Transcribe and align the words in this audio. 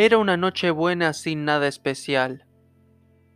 Era 0.00 0.16
una 0.18 0.36
noche 0.36 0.70
buena 0.70 1.12
sin 1.12 1.44
nada 1.44 1.66
especial. 1.66 2.46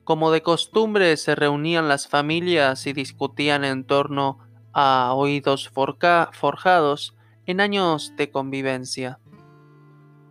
Como 0.05 0.31
de 0.31 0.43
costumbre 0.43 1.17
se 1.17 1.35
reunían 1.35 1.89
las 1.89 2.07
familias 2.07 2.87
y 2.87 2.93
discutían 2.93 3.65
en 3.65 3.83
torno 3.85 4.39
a 4.73 5.13
oídos 5.13 5.69
forjados 5.69 7.17
en 7.47 7.61
años 7.61 8.13
de 8.17 8.31
convivencia. 8.31 9.19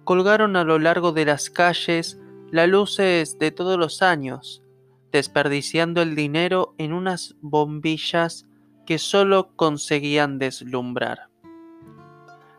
Colgaron 0.06 0.56
a 0.56 0.64
lo 0.64 0.80
largo 0.80 1.12
de 1.12 1.26
las 1.26 1.50
calles 1.50 2.18
las 2.50 2.70
luces 2.70 3.38
de 3.38 3.52
todos 3.52 3.78
los 3.78 4.02
años, 4.02 4.64
desperdiciando 5.12 6.02
el 6.02 6.16
dinero 6.16 6.76
en 6.78 6.94
unas 6.94 7.36
bombillas 7.42 8.48
que 8.86 9.00
solo 9.00 9.54
conseguían 9.58 10.40
deslumbrar. 10.40 11.28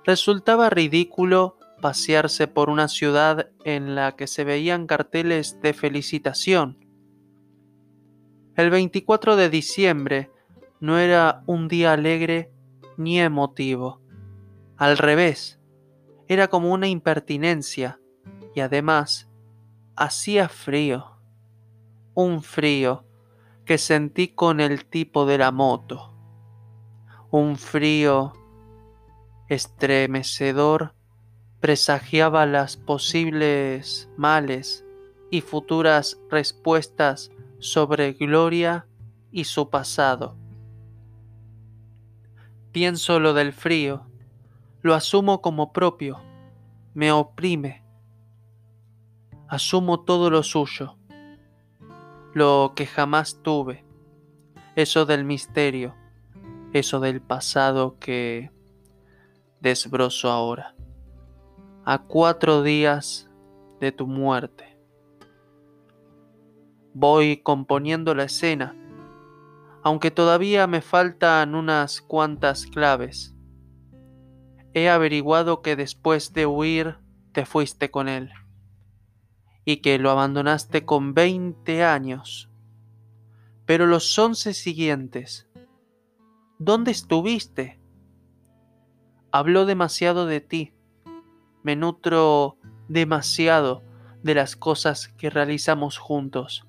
Resultaba 0.05 0.69
ridículo 0.69 1.57
pasearse 1.83 2.49
por 2.49 2.71
una 2.71 2.89
ciudad 2.89 3.51
en 3.65 3.95
la 3.95 4.17
que 4.17 4.27
se 4.27 4.45
veían 4.45 4.87
carteles 4.87 5.61
de 5.61 5.75
felicitación. 5.75 6.79
El 8.57 8.71
24 8.71 9.37
de 9.37 9.51
diciembre 9.51 10.31
no 10.81 10.99
era 10.99 11.43
un 11.47 11.69
día 11.69 11.93
alegre 11.93 12.51
ni 12.97 13.21
emotivo. 13.21 14.01
Al 14.79 14.97
revés, 14.97 15.61
era 16.29 16.49
como 16.49 16.73
una 16.73 16.89
impertinencia 16.89 18.01
y 18.55 18.61
además 18.61 19.31
hacía 19.97 20.49
frío. 20.49 21.19
Un 22.15 22.43
frío 22.43 23.05
que 23.65 23.77
sentí 23.77 24.29
con 24.29 24.61
el 24.61 24.87
tipo 24.87 25.27
de 25.27 25.39
la 25.39 25.51
moto. 25.51 26.15
Un 27.31 27.57
frío 27.57 28.33
estremecedor 29.49 30.95
presagiaba 31.63 32.45
las 32.45 32.77
posibles 32.77 34.11
males 34.17 34.85
y 35.31 35.43
futuras 35.43 36.21
respuestas 36.29 37.31
sobre 37.61 38.15
Gloria 38.15 38.89
y 39.31 39.45
su 39.45 39.71
pasado. 39.71 40.37
Pienso 42.73 43.21
lo 43.21 43.33
del 43.33 43.53
frío, 43.53 44.05
lo 44.81 44.93
asumo 44.95 45.41
como 45.41 45.73
propio, 45.73 46.21
me 46.95 47.13
oprime. 47.13 47.85
Asumo 49.47 50.01
todo 50.01 50.31
lo 50.31 50.43
suyo, 50.43 50.97
lo 52.35 52.73
que 52.75 52.87
jamás 52.87 53.39
tuve, 53.41 53.85
eso 54.75 55.07
del 55.07 55.25
misterio, 55.25 55.95
eso 56.73 56.99
del 56.99 57.21
pasado 57.21 58.01
que 58.01 58.51
desbrozo 59.61 60.29
ahora, 60.29 60.75
a 61.85 61.99
cuatro 62.03 62.63
días 62.63 63.31
de 63.81 63.93
tu 63.93 64.07
muerte. 64.07 64.79
Voy 66.95 67.39
componiendo 67.39 68.15
la 68.15 68.25
escena 68.25 68.77
aunque 69.83 70.11
todavía 70.11 70.67
me 70.67 70.81
faltan 70.81 71.55
unas 71.55 72.01
cuantas 72.01 72.67
claves. 72.67 73.35
He 74.75 74.89
averiguado 74.89 75.61
que 75.61 75.77
después 75.77 76.33
de 76.33 76.47
huir 76.47 76.99
te 77.33 77.45
fuiste 77.45 77.91
con 77.91 78.09
él 78.09 78.31
y 79.65 79.79
que 79.79 79.99
lo 79.99 80.11
abandonaste 80.11 80.85
con 80.85 81.15
20 81.15 81.85
años. 81.85 82.49
Pero 83.67 83.87
los 83.87 84.19
once 84.19 84.55
siguientes, 84.55 85.49
¿dónde 86.59 86.91
estuviste? 86.91 87.81
Habló 89.31 89.67
demasiado 89.67 90.27
de 90.27 90.41
ti, 90.41 90.75
me 91.63 91.77
nutro 91.77 92.57
demasiado 92.89 93.83
de 94.23 94.35
las 94.35 94.57
cosas 94.57 95.09
que 95.09 95.31
realizamos 95.31 95.99
juntos 95.99 96.67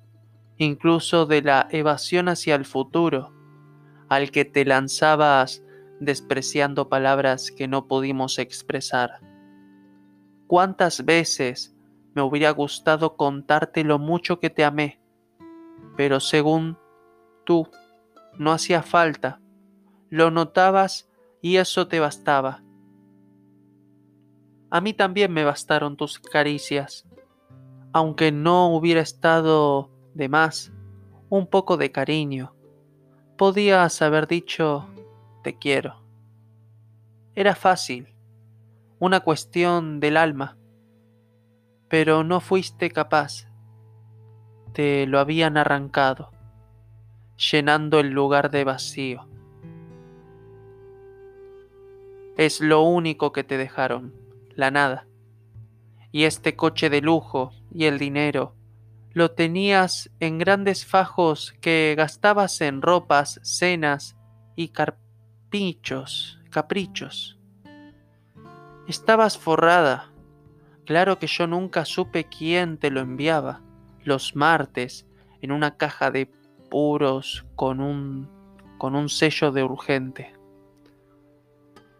incluso 0.56 1.26
de 1.26 1.42
la 1.42 1.68
evasión 1.70 2.28
hacia 2.28 2.54
el 2.54 2.64
futuro, 2.64 3.32
al 4.08 4.30
que 4.30 4.44
te 4.44 4.64
lanzabas 4.64 5.62
despreciando 6.00 6.88
palabras 6.88 7.50
que 7.50 7.68
no 7.68 7.86
pudimos 7.86 8.38
expresar. 8.38 9.20
¿Cuántas 10.46 11.04
veces 11.04 11.74
me 12.14 12.22
hubiera 12.22 12.50
gustado 12.50 13.16
contarte 13.16 13.82
lo 13.82 13.98
mucho 13.98 14.38
que 14.38 14.50
te 14.50 14.64
amé? 14.64 15.00
Pero 15.96 16.20
según 16.20 16.78
tú, 17.44 17.68
no 18.38 18.52
hacía 18.52 18.82
falta, 18.82 19.40
lo 20.10 20.30
notabas 20.30 21.08
y 21.40 21.56
eso 21.56 21.88
te 21.88 22.00
bastaba. 22.00 22.63
A 24.74 24.80
mí 24.80 24.92
también 24.92 25.32
me 25.32 25.44
bastaron 25.44 25.96
tus 25.96 26.18
caricias, 26.18 27.06
aunque 27.92 28.32
no 28.32 28.74
hubiera 28.74 29.00
estado 29.00 29.88
de 30.14 30.28
más, 30.28 30.72
un 31.28 31.46
poco 31.46 31.76
de 31.76 31.92
cariño. 31.92 32.56
Podías 33.38 34.02
haber 34.02 34.26
dicho 34.26 34.88
te 35.44 35.56
quiero. 35.56 36.02
Era 37.36 37.54
fácil, 37.54 38.16
una 38.98 39.20
cuestión 39.20 40.00
del 40.00 40.16
alma, 40.16 40.58
pero 41.86 42.24
no 42.24 42.40
fuiste 42.40 42.90
capaz. 42.90 43.46
Te 44.72 45.06
lo 45.06 45.20
habían 45.20 45.56
arrancado, 45.56 46.32
llenando 47.36 48.00
el 48.00 48.10
lugar 48.10 48.50
de 48.50 48.64
vacío. 48.64 49.28
Es 52.36 52.60
lo 52.60 52.82
único 52.82 53.30
que 53.30 53.44
te 53.44 53.56
dejaron, 53.56 54.23
la 54.56 54.70
nada. 54.70 55.06
Y 56.12 56.24
este 56.24 56.56
coche 56.56 56.90
de 56.90 57.00
lujo 57.00 57.52
y 57.72 57.84
el 57.84 57.98
dinero 57.98 58.54
lo 59.14 59.30
tenías 59.30 60.10
en 60.18 60.38
grandes 60.38 60.84
fajos 60.84 61.54
que 61.60 61.94
gastabas 61.96 62.60
en 62.60 62.82
ropas, 62.82 63.38
cenas 63.44 64.16
y 64.56 64.68
carpichos, 64.68 66.40
caprichos. 66.50 67.38
Estabas 68.88 69.38
forrada. 69.38 70.10
Claro 70.84 71.20
que 71.20 71.28
yo 71.28 71.46
nunca 71.46 71.84
supe 71.84 72.24
quién 72.24 72.76
te 72.76 72.90
lo 72.90 73.00
enviaba. 73.00 73.62
Los 74.02 74.34
martes, 74.34 75.06
en 75.40 75.52
una 75.52 75.76
caja 75.76 76.10
de 76.10 76.26
puros 76.68 77.46
con 77.54 77.80
un, 77.80 78.28
con 78.78 78.96
un 78.96 79.08
sello 79.08 79.52
de 79.52 79.62
urgente. 79.62 80.33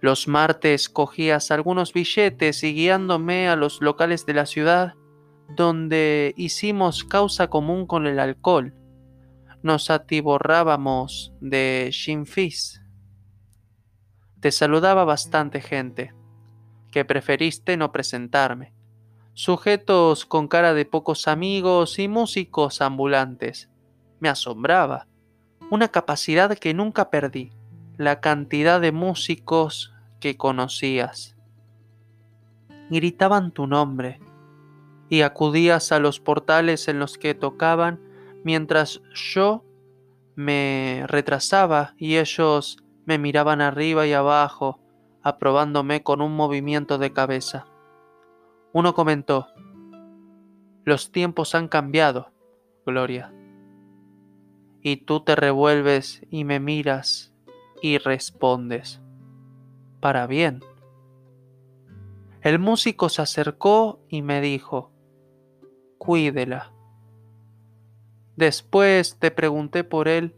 Los 0.05 0.29
martes 0.29 0.91
cogías 0.91 1.51
algunos 1.51 1.95
billetes 1.95 2.63
y 2.63 2.75
guiándome 2.75 3.49
a 3.49 3.57
los 3.57 3.81
locales 3.81 4.27
de 4.27 4.35
la 4.35 4.45
ciudad, 4.45 4.97
donde 5.49 6.35
hicimos 6.37 7.05
causa 7.05 7.49
común 7.49 7.87
con 7.87 8.07
el 8.07 8.19
alcohol. 8.19 8.75
Nos 9.63 9.89
atiborrábamos 9.89 11.33
de 11.41 11.89
gin 11.91 12.27
Te 14.41 14.53
saludaba 14.53 15.07
bastante 15.07 15.63
gente, 15.63 16.13
que 16.93 17.07
preferiste 17.07 17.79
no 17.79 17.91
presentarme. 17.91 18.75
Sujetos 19.33 20.27
con 20.27 20.49
cara 20.49 20.75
de 20.75 20.85
pocos 20.85 21.29
amigos 21.29 21.99
y 21.99 22.09
músicos 22.09 22.83
ambulantes. 22.83 23.71
Me 24.21 24.29
asombraba. 24.29 25.09
Una 25.71 25.89
capacidad 25.89 26.59
que 26.59 26.75
nunca 26.75 27.09
perdí. 27.09 27.53
La 27.97 28.21
cantidad 28.21 28.83
de 28.83 28.93
músicos 28.93 29.93
conocías. 30.33 31.37
Gritaban 32.91 33.53
tu 33.53 33.67
nombre 33.67 34.21
y 35.09 35.23
acudías 35.23 35.93
a 35.93 35.99
los 35.99 36.21
portales 36.21 36.89
en 36.89 36.99
los 36.99 37.19
que 37.19 37.35
tocaban 37.35 38.01
mientras 38.43 39.03
yo 39.15 39.65
me 40.37 41.05
retrasaba 41.07 41.95
y 41.99 42.17
ellos 42.17 42.79
me 43.07 43.19
miraban 43.19 43.61
arriba 43.61 44.07
y 44.07 44.13
abajo, 44.13 44.81
aprobándome 45.23 46.03
con 46.03 46.21
un 46.21 46.35
movimiento 46.35 46.99
de 46.99 47.13
cabeza. 47.13 47.67
Uno 48.73 48.95
comentó, 48.95 49.49
los 50.85 51.13
tiempos 51.13 51.55
han 51.55 51.69
cambiado, 51.69 52.33
Gloria. 52.85 53.33
Y 54.83 54.99
tú 54.99 55.21
te 55.21 55.35
revuelves 55.35 56.23
y 56.29 56.45
me 56.45 56.61
miras 56.61 57.33
y 57.81 57.99
respondes, 57.99 59.01
para 60.05 60.27
bien. 60.27 60.63
El 62.43 62.59
músico 62.59 63.09
se 63.09 63.23
acercó 63.23 64.05
y 64.11 64.21
me 64.21 64.43
dijo, 64.43 64.93
cuídela. 65.97 66.75
Después 68.37 69.19
te 69.19 69.31
pregunté 69.31 69.83
por 69.83 70.09
él 70.09 70.37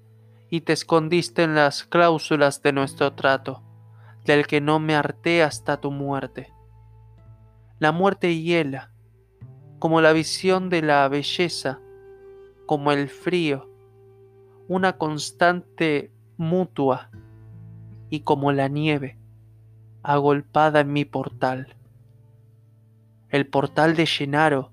y 0.51 0.61
te 0.61 0.73
escondiste 0.73 1.43
en 1.43 1.57
las 1.57 1.83
cláusulas 1.83 2.63
de 2.63 2.73
nuestro 2.73 3.15
trato, 3.15 3.65
del 4.25 4.47
que 4.47 4.61
no 4.61 4.79
me 4.79 4.95
harté 4.95 5.43
hasta 5.43 5.81
tu 5.81 5.91
muerte. 5.91 6.53
La 7.81 7.91
muerte 7.91 8.41
hiela, 8.41 8.93
como 9.81 10.01
la 10.01 10.13
visión 10.13 10.71
de 10.71 10.83
la 10.83 11.09
belleza, 11.09 11.81
como 12.67 12.93
el 12.93 13.09
frío, 13.09 13.69
una 14.69 14.97
constante 14.97 16.13
mutua, 16.37 17.11
y 18.11 18.21
como 18.21 18.53
la 18.53 18.69
nieve, 18.69 19.19
agolpada 20.07 20.81
en 20.81 20.93
mi 20.93 21.05
portal. 21.05 21.75
el 23.29 23.49
portal 23.49 23.97
de 23.97 24.07
Llenaro, 24.07 24.71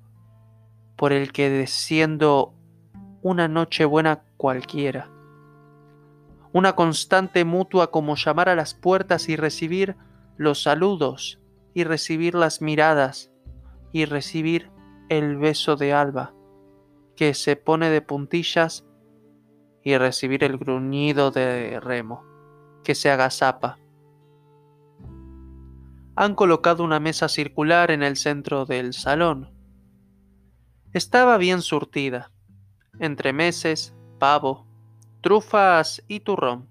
por 0.95 1.11
el 1.11 1.31
que 1.31 1.49
desciendo 1.49 2.53
una 3.23 3.47
noche 3.47 3.83
buena 3.83 4.23
cualquiera. 4.37 5.09
Una 6.53 6.75
constante 6.75 7.45
mutua 7.45 7.89
como 7.89 8.15
llamar 8.15 8.47
a 8.47 8.55
las 8.55 8.75
puertas 8.75 9.27
y 9.27 9.35
recibir 9.35 9.97
los 10.37 10.61
saludos, 10.61 11.41
y 11.73 11.83
recibir 11.83 12.35
las 12.35 12.61
miradas, 12.61 13.31
y 13.91 14.05
recibir 14.05 14.69
el 15.09 15.37
beso 15.37 15.75
de 15.75 15.93
alba, 15.93 16.35
que 17.15 17.33
se 17.33 17.55
pone 17.55 17.89
de 17.89 18.01
puntillas, 18.01 18.85
y 19.81 19.97
recibir 19.97 20.43
el 20.43 20.59
gruñido 20.59 21.31
de 21.31 21.79
remo, 21.79 22.23
que 22.83 22.93
se 22.93 23.09
agazapa 23.09 23.79
han 26.15 26.35
colocado 26.35 26.83
una 26.83 26.99
mesa 26.99 27.27
circular 27.27 27.89
en 27.91 28.03
el 28.03 28.17
centro 28.17 28.65
del 28.65 28.93
salón. 28.93 29.51
Estaba 30.93 31.37
bien 31.37 31.61
surtida, 31.61 32.31
entre 32.99 33.33
meses, 33.33 33.95
pavo, 34.19 34.67
trufas 35.21 36.03
y 36.07 36.19
turrón. 36.19 36.69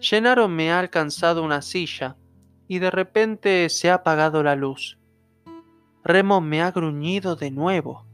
Llenaron 0.00 0.54
me 0.54 0.72
ha 0.72 0.80
alcanzado 0.80 1.44
una 1.44 1.62
silla 1.62 2.16
y 2.66 2.80
de 2.80 2.90
repente 2.90 3.68
se 3.68 3.90
ha 3.90 3.94
apagado 3.94 4.42
la 4.42 4.56
luz. 4.56 4.98
Remo 6.02 6.40
me 6.40 6.62
ha 6.62 6.72
gruñido 6.72 7.36
de 7.36 7.50
nuevo. 7.50 8.04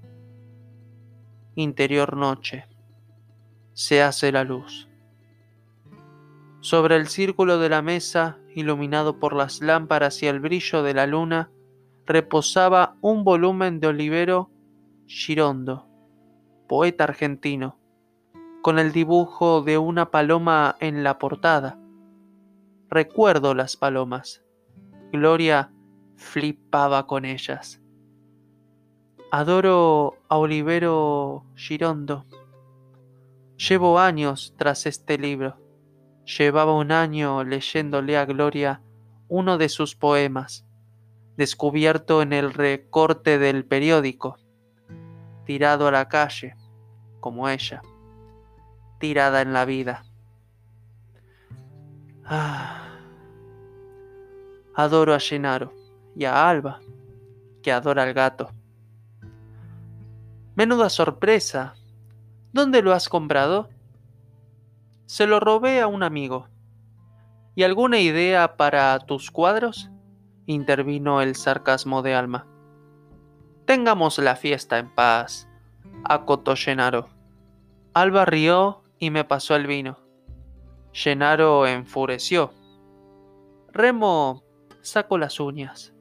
Interior 1.54 2.16
noche. 2.16 2.66
Se 3.72 4.02
hace 4.02 4.32
la 4.32 4.44
luz. 4.44 4.88
Sobre 6.62 6.94
el 6.94 7.08
círculo 7.08 7.58
de 7.58 7.68
la 7.68 7.82
mesa, 7.82 8.38
iluminado 8.54 9.18
por 9.18 9.34
las 9.34 9.60
lámparas 9.62 10.22
y 10.22 10.28
el 10.28 10.38
brillo 10.38 10.84
de 10.84 10.94
la 10.94 11.08
luna, 11.08 11.50
reposaba 12.06 12.94
un 13.00 13.24
volumen 13.24 13.80
de 13.80 13.88
Olivero 13.88 14.48
Girondo, 15.06 15.88
poeta 16.68 17.02
argentino, 17.02 17.80
con 18.62 18.78
el 18.78 18.92
dibujo 18.92 19.62
de 19.62 19.76
una 19.76 20.12
paloma 20.12 20.76
en 20.78 21.02
la 21.02 21.18
portada. 21.18 21.80
Recuerdo 22.88 23.54
las 23.54 23.76
palomas. 23.76 24.44
Gloria 25.10 25.72
flipaba 26.14 27.08
con 27.08 27.24
ellas. 27.24 27.82
Adoro 29.32 30.14
a 30.28 30.38
Olivero 30.38 31.44
Girondo. 31.56 32.24
Llevo 33.56 33.98
años 33.98 34.54
tras 34.56 34.86
este 34.86 35.18
libro 35.18 35.61
Llevaba 36.24 36.74
un 36.74 36.92
año 36.92 37.42
leyéndole 37.44 38.16
a 38.16 38.24
Gloria 38.24 38.80
uno 39.28 39.58
de 39.58 39.68
sus 39.68 39.96
poemas, 39.96 40.64
descubierto 41.36 42.22
en 42.22 42.32
el 42.32 42.52
recorte 42.52 43.38
del 43.38 43.64
periódico, 43.64 44.38
tirado 45.44 45.88
a 45.88 45.90
la 45.90 46.08
calle, 46.08 46.54
como 47.20 47.48
ella, 47.48 47.82
tirada 48.98 49.40
en 49.40 49.52
la 49.52 49.64
vida. 49.64 50.04
Ah, 52.24 52.98
adoro 54.74 55.14
a 55.14 55.18
Genaro 55.18 55.72
y 56.14 56.24
a 56.24 56.48
Alba, 56.48 56.80
que 57.62 57.72
adora 57.72 58.04
al 58.04 58.14
gato. 58.14 58.50
Menuda 60.54 60.90
sorpresa. 60.90 61.74
¿Dónde 62.52 62.82
lo 62.82 62.92
has 62.92 63.08
comprado? 63.08 63.70
Se 65.12 65.26
lo 65.26 65.40
robé 65.40 65.82
a 65.82 65.88
un 65.88 66.02
amigo. 66.02 66.48
¿Y 67.54 67.64
alguna 67.64 67.98
idea 68.00 68.56
para 68.56 68.98
tus 68.98 69.30
cuadros? 69.30 69.90
intervino 70.46 71.20
el 71.20 71.36
sarcasmo 71.36 72.00
de 72.00 72.14
Alma. 72.14 72.46
Tengamos 73.66 74.18
la 74.18 74.36
fiesta 74.36 74.78
en 74.78 74.88
paz, 74.88 75.50
acotó 76.04 76.54
Llenaro. 76.54 77.10
Alba 77.92 78.24
rió 78.24 78.84
y 78.98 79.10
me 79.10 79.22
pasó 79.24 79.54
el 79.54 79.66
vino. 79.66 79.98
Llenaro 80.94 81.66
enfureció. 81.66 82.54
Remo 83.70 84.42
sacó 84.80 85.18
las 85.18 85.40
uñas. 85.40 85.92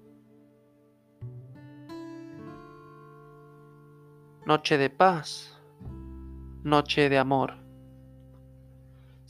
Noche 4.45 4.77
de 4.77 4.89
paz, 4.89 5.61
noche 6.63 7.09
de 7.09 7.17
amor 7.17 7.60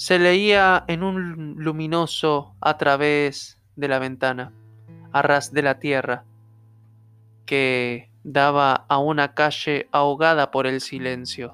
se 0.01 0.17
leía 0.17 0.83
en 0.87 1.03
un 1.03 1.57
luminoso 1.59 2.55
a 2.59 2.79
través 2.79 3.61
de 3.75 3.87
la 3.87 3.99
ventana, 3.99 4.51
a 5.11 5.21
ras 5.21 5.53
de 5.53 5.61
la 5.61 5.77
tierra, 5.77 6.25
que 7.45 8.09
daba 8.23 8.73
a 8.73 8.97
una 8.97 9.35
calle 9.35 9.89
ahogada 9.91 10.49
por 10.49 10.65
el 10.65 10.81
silencio, 10.81 11.53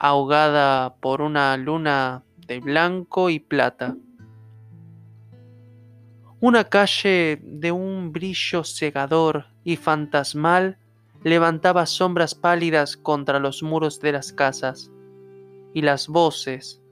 ahogada 0.00 0.96
por 0.96 1.22
una 1.22 1.56
luna 1.56 2.24
de 2.48 2.58
blanco 2.58 3.30
y 3.30 3.38
plata. 3.38 3.94
Una 6.40 6.64
calle 6.64 7.38
de 7.40 7.70
un 7.70 8.10
brillo 8.10 8.64
cegador 8.64 9.46
y 9.62 9.76
fantasmal 9.76 10.76
levantaba 11.22 11.86
sombras 11.86 12.34
pálidas 12.34 12.96
contra 12.96 13.38
los 13.38 13.62
muros 13.62 14.00
de 14.00 14.10
las 14.10 14.32
casas, 14.32 14.90
y 15.72 15.82
las 15.82 16.08
voces, 16.08 16.82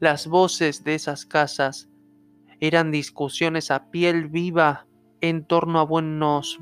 las 0.00 0.26
voces 0.26 0.84
de 0.84 0.94
esas 0.94 1.24
casas 1.24 1.88
eran 2.60 2.90
discusiones 2.90 3.70
a 3.70 3.90
piel 3.90 4.28
viva 4.28 4.86
en 5.20 5.46
torno 5.46 5.80
a 5.80 5.84
buenos 5.84 6.58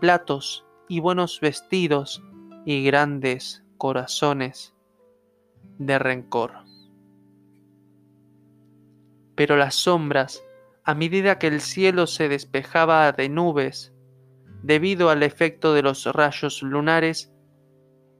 platos 0.00 0.64
y 0.88 1.00
buenos 1.00 1.40
vestidos 1.40 2.22
y 2.64 2.84
grandes 2.84 3.64
corazones 3.78 4.74
de 5.78 5.98
rencor. 5.98 6.52
Pero 9.34 9.56
las 9.56 9.74
sombras, 9.74 10.42
a 10.84 10.94
medida 10.94 11.38
que 11.38 11.48
el 11.48 11.60
cielo 11.60 12.06
se 12.06 12.28
despejaba 12.28 13.10
de 13.12 13.28
nubes, 13.28 13.92
debido 14.62 15.10
al 15.10 15.22
efecto 15.22 15.74
de 15.74 15.82
los 15.82 16.06
rayos 16.06 16.62
lunares, 16.62 17.32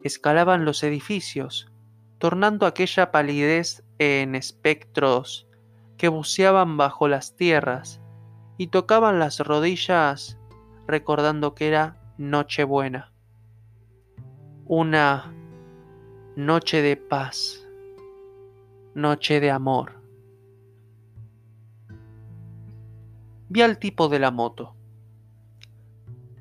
escalaban 0.03 0.65
los 0.65 0.83
edificios, 0.83 1.73
tornando 2.19 2.67
aquella 2.67 3.11
palidez 3.11 3.86
en 3.99 4.35
espectros 4.35 5.47
que 5.97 6.09
buceaban 6.09 6.77
bajo 6.77 7.09
las 7.09 7.37
tierras 7.37 8.01
y 8.59 8.69
tocaban 8.69 9.19
las 9.19 9.41
rodillas 9.41 10.39
recordando 10.87 11.55
que 11.55 11.69
era 11.69 11.97
Nochebuena. 12.19 13.13
Una 14.67 15.33
noche 16.37 16.83
de 16.83 16.97
paz, 16.97 17.67
noche 18.95 19.41
de 19.41 19.51
amor. 19.51 20.01
Vi 23.49 23.63
al 23.63 23.79
tipo 23.79 24.09
de 24.09 24.19
la 24.19 24.31
moto. 24.31 24.75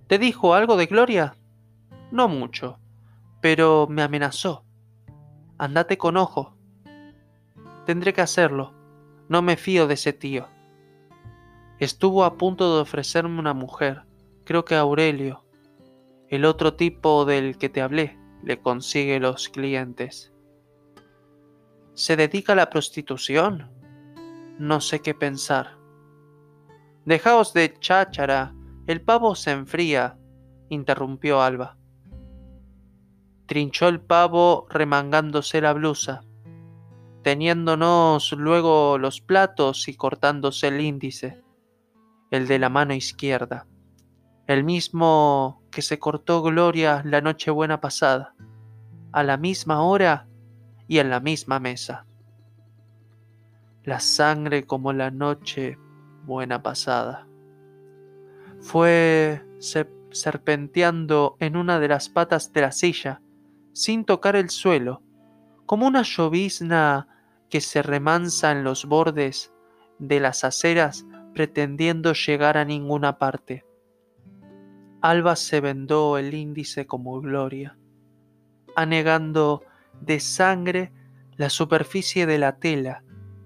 ¿Te 0.08 0.18
dijo 0.18 0.54
algo 0.54 0.76
de 0.78 0.86
Gloria? 0.86 1.36
No 2.12 2.28
mucho, 2.28 2.80
pero 3.42 3.88
me 3.90 4.02
amenazó. 4.02 4.64
Andate 5.58 5.98
con 5.98 6.18
ojo. 6.18 6.55
Tendré 7.86 8.14
que 8.14 8.22
hacerlo. 8.22 8.74
No 9.30 9.42
me 9.42 9.58
fío 9.58 9.88
de 9.88 9.94
ese 9.96 10.14
tío. 10.14 10.48
Estuvo 11.80 12.24
a 12.24 12.38
punto 12.38 12.76
de 12.76 12.82
ofrecerme 12.82 13.40
una 13.40 13.54
mujer, 13.54 14.04
creo 14.44 14.66
que 14.66 14.76
Aurelio. 14.76 15.44
El 16.30 16.46
otro 16.46 16.76
tipo 16.76 17.26
del 17.26 17.58
que 17.58 17.70
te 17.70 17.82
hablé 17.82 18.18
le 18.44 18.62
consigue 18.62 19.20
los 19.20 19.50
clientes. 19.50 20.34
¿Se 21.94 22.16
dedica 22.16 22.54
a 22.54 22.56
la 22.56 22.70
prostitución? 22.70 23.72
No 24.58 24.82
sé 24.82 25.02
qué 25.02 25.14
pensar. 25.14 25.78
Dejaos 27.06 27.54
de 27.54 27.74
cháchara, 27.80 28.56
el 28.88 29.02
pavo 29.02 29.36
se 29.36 29.52
enfría, 29.52 30.18
interrumpió 30.70 31.42
Alba. 31.42 31.78
Trinchó 33.46 33.88
el 33.88 34.02
pavo 34.02 34.66
remangándose 34.70 35.62
la 35.62 35.74
blusa, 35.74 36.24
teniéndonos 37.26 38.34
luego 38.34 39.00
los 39.00 39.20
platos 39.20 39.88
y 39.88 39.96
cortándose 39.96 40.68
el 40.68 40.80
índice, 40.80 41.42
el 42.30 42.48
de 42.48 42.60
la 42.60 42.70
mano 42.70 42.94
izquierda, 42.94 43.66
el 44.46 44.64
mismo 44.64 45.64
que 45.72 45.82
se 45.82 45.98
cortó 45.98 46.44
Gloria 46.44 47.02
la 47.04 47.22
Nochebuena 47.22 47.82
pasada, 47.82 48.36
a 49.12 49.24
la 49.24 49.38
misma 49.38 49.82
hora 49.82 50.28
y 50.88 51.00
en 51.00 51.10
la 51.10 51.20
misma 51.20 51.60
mesa. 51.60 52.06
La 53.82 54.00
sangre 54.00 54.68
como 54.68 54.94
la 54.94 55.10
noche 55.10 55.80
buena 56.26 56.62
pasada. 56.62 57.28
Fue 58.62 59.44
serpenteando 60.12 61.38
en 61.40 61.58
una 61.58 61.80
de 61.80 61.88
las 61.88 62.08
patas 62.08 62.54
de 62.54 62.62
la 62.62 62.72
silla, 62.72 63.20
sin 63.74 64.06
tocar 64.06 64.36
el 64.36 64.52
suelo, 64.52 65.02
como 65.66 65.88
una 65.88 66.04
llovizna 66.04 67.08
que 67.50 67.62
se 67.62 67.82
remansa 67.82 68.52
en 68.52 68.64
los 68.64 68.86
bordes 68.86 69.54
de 70.00 70.20
las 70.20 70.44
aceras 70.44 71.06
pretendiendo 71.34 72.14
llegar 72.14 72.58
a 72.58 72.66
ninguna 72.66 73.18
parte. 73.18 73.66
Alba 75.02 75.36
se 75.36 75.62
vendó 75.62 76.18
el 76.18 76.34
índice 76.34 76.88
como 76.88 77.22
Gloria, 77.22 77.78
anegando 78.76 79.64
de 80.02 80.20
sangre 80.20 80.92
la 81.36 81.50
superficie 81.50 82.26
de 82.26 82.40
la 82.40 82.58
tela, 82.58 83.04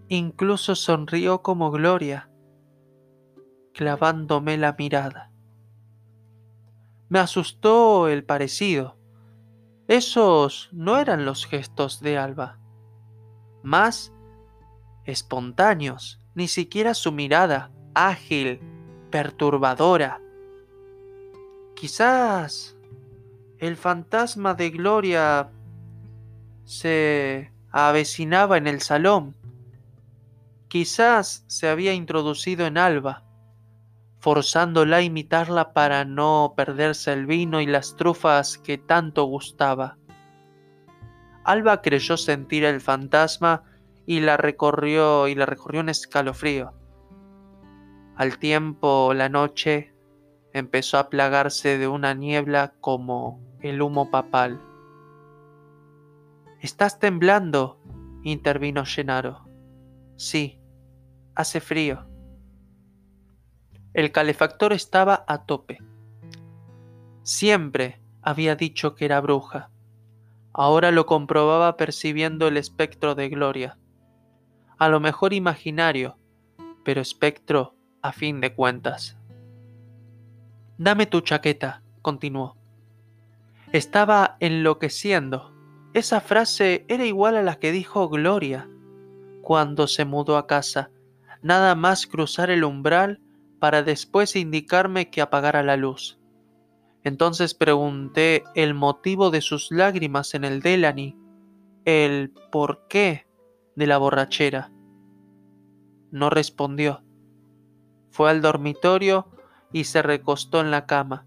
incluso 0.07 0.75
sonrió 0.75 1.41
como 1.41 1.71
Gloria, 1.71 2.29
clavándome 3.73 4.57
la 4.57 4.75
mirada. 4.77 5.31
Me 7.09 7.19
asustó 7.19 8.07
el 8.07 8.23
parecido. 8.23 8.97
Esos 9.87 10.69
no 10.71 10.99
eran 10.99 11.25
los 11.25 11.47
gestos 11.47 11.99
de 12.01 12.19
Alba, 12.19 12.59
más 13.63 14.13
espontáneos, 15.05 16.19
ni 16.35 16.47
siquiera 16.47 16.93
su 16.93 17.11
mirada, 17.11 17.71
ágil, 17.93 18.59
perturbadora. 19.09 20.21
Quizás 21.75 22.77
el 23.57 23.75
fantasma 23.75 24.53
de 24.53 24.69
Gloria 24.69 25.49
se 26.65 27.51
avecinaba 27.71 28.57
en 28.57 28.67
el 28.67 28.81
salón. 28.81 29.35
Quizás 30.67 31.43
se 31.47 31.67
había 31.67 31.93
introducido 31.93 32.65
en 32.65 32.77
Alba, 32.77 33.23
forzándola 34.19 34.97
a 34.97 35.01
imitarla 35.01 35.73
para 35.73 36.05
no 36.05 36.53
perderse 36.55 37.11
el 37.13 37.25
vino 37.25 37.59
y 37.61 37.65
las 37.65 37.95
trufas 37.95 38.57
que 38.57 38.77
tanto 38.77 39.23
gustaba. 39.23 39.98
Alba 41.49 41.81
creyó 41.81 42.15
sentir 42.15 42.63
el 42.63 42.79
fantasma 42.79 43.63
y 44.05 44.19
la 44.19 44.37
recorrió 44.37 45.27
y 45.27 45.33
la 45.33 45.47
recorrió 45.47 45.81
un 45.81 45.89
escalofrío. 45.89 46.73
Al 48.15 48.37
tiempo 48.37 49.15
la 49.15 49.29
noche 49.29 49.95
empezó 50.53 50.99
a 50.99 51.09
plagarse 51.09 51.79
de 51.79 51.87
una 51.87 52.13
niebla 52.13 52.75
como 52.81 53.41
el 53.61 53.81
humo 53.81 54.11
papal. 54.11 54.61
Estás 56.61 56.99
temblando, 56.99 57.81
intervino 58.21 58.85
Gennaro. 58.85 59.49
Sí, 60.17 60.61
hace 61.33 61.61
frío. 61.61 62.07
El 63.95 64.11
calefactor 64.11 64.71
estaba 64.71 65.25
a 65.27 65.45
tope. 65.47 65.79
Siempre 67.23 67.99
había 68.21 68.55
dicho 68.55 68.93
que 68.93 69.05
era 69.05 69.19
bruja. 69.19 69.71
Ahora 70.53 70.91
lo 70.91 71.05
comprobaba 71.05 71.77
percibiendo 71.77 72.47
el 72.47 72.57
espectro 72.57 73.15
de 73.15 73.29
Gloria. 73.29 73.77
A 74.77 74.89
lo 74.89 74.99
mejor 74.99 75.33
imaginario, 75.33 76.17
pero 76.83 77.01
espectro 77.01 77.75
a 78.01 78.11
fin 78.11 78.41
de 78.41 78.53
cuentas. 78.53 79.17
Dame 80.77 81.05
tu 81.05 81.21
chaqueta, 81.21 81.83
continuó. 82.01 82.55
Estaba 83.73 84.37
enloqueciendo. 84.39 85.53
Esa 85.93 86.21
frase 86.21 86.85
era 86.87 87.05
igual 87.05 87.35
a 87.35 87.43
la 87.43 87.55
que 87.55 87.71
dijo 87.71 88.07
Gloria 88.09 88.67
cuando 89.41 89.87
se 89.87 90.05
mudó 90.05 90.37
a 90.37 90.47
casa. 90.47 90.91
Nada 91.41 91.73
más 91.73 92.05
cruzar 92.05 92.51
el 92.51 92.63
umbral 92.63 93.19
para 93.59 93.81
después 93.81 94.35
indicarme 94.35 95.09
que 95.09 95.21
apagara 95.21 95.63
la 95.63 95.75
luz. 95.75 96.18
Entonces 97.03 97.53
pregunté 97.53 98.43
el 98.55 98.73
motivo 98.73 99.31
de 99.31 99.41
sus 99.41 99.71
lágrimas 99.71 100.33
en 100.33 100.43
el 100.43 100.61
Delany, 100.61 101.17
el 101.85 102.31
por 102.51 102.87
qué 102.87 103.25
de 103.75 103.87
la 103.87 103.97
borrachera. 103.97 104.71
No 106.11 106.29
respondió. 106.29 107.03
Fue 108.11 108.29
al 108.29 108.41
dormitorio 108.41 109.27
y 109.71 109.85
se 109.85 110.01
recostó 110.01 110.59
en 110.59 110.71
la 110.71 110.85
cama. 110.85 111.25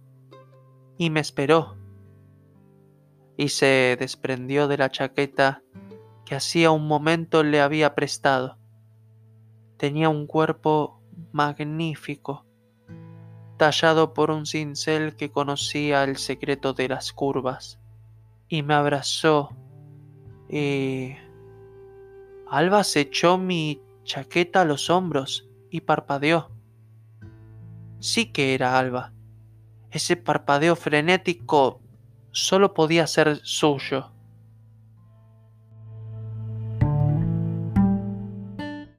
Y 0.98 1.10
me 1.10 1.20
esperó. 1.20 1.76
Y 3.36 3.48
se 3.48 3.96
desprendió 3.98 4.68
de 4.68 4.76
la 4.76 4.90
chaqueta 4.90 5.62
que 6.26 6.34
hacía 6.34 6.70
un 6.70 6.86
momento 6.86 7.42
le 7.42 7.60
había 7.60 7.94
prestado. 7.94 8.58
Tenía 9.78 10.08
un 10.08 10.26
cuerpo 10.26 11.00
magnífico, 11.32 12.46
tallado 13.62 14.12
por 14.12 14.32
un 14.32 14.44
cincel 14.44 15.14
que 15.14 15.30
conocía 15.30 16.02
el 16.02 16.16
secreto 16.16 16.72
de 16.72 16.88
las 16.88 17.12
curvas, 17.12 17.78
y 18.48 18.64
me 18.64 18.74
abrazó 18.74 19.50
y... 20.48 21.14
Alba 22.50 22.82
se 22.82 23.02
echó 23.02 23.38
mi 23.38 23.80
chaqueta 24.02 24.62
a 24.62 24.64
los 24.64 24.90
hombros 24.90 25.48
y 25.70 25.82
parpadeó. 25.82 26.50
Sí 28.00 28.32
que 28.32 28.54
era 28.54 28.80
Alba. 28.80 29.12
Ese 29.92 30.16
parpadeo 30.16 30.74
frenético 30.74 31.80
solo 32.32 32.74
podía 32.74 33.06
ser 33.06 33.38
suyo. 33.44 34.11